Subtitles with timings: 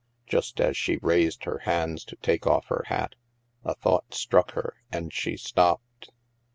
[0.25, 3.13] Just as she raised her hands to take off her hat,
[3.63, 6.09] a thought struck her, and she stopped.